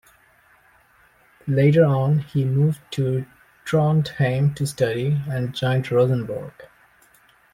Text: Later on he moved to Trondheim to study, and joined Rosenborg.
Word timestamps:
Later 1.45 1.85
on 1.85 2.17
he 2.17 2.43
moved 2.43 2.81
to 2.93 3.27
Trondheim 3.65 4.55
to 4.55 4.65
study, 4.65 5.21
and 5.29 5.53
joined 5.53 5.91
Rosenborg. 5.91 6.53